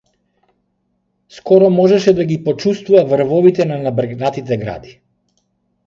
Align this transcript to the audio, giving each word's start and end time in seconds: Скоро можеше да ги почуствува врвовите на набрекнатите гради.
Скоро 1.35 1.69
можеше 1.75 2.13
да 2.21 2.25
ги 2.31 2.39
почуствува 2.47 3.05
врвовите 3.13 3.71
на 3.73 3.81
набрекнатите 3.87 4.63
гради. 4.67 5.01